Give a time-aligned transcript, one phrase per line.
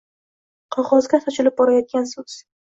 [0.77, 2.43] qogʼozga sochilib borayotgan soʼz